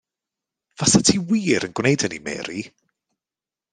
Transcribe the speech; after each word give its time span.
Fasat 0.79 1.05
ti 1.09 1.17
wir 1.29 1.65
yn 1.67 1.75
gwneud 1.77 2.07
hynny 2.07 2.21
Mary? 2.29 2.61